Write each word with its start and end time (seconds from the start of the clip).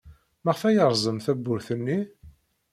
Maɣef 0.43 0.61
ay 0.63 0.75
yerẓem 0.75 1.17
tawwurt-nni? 1.25 1.99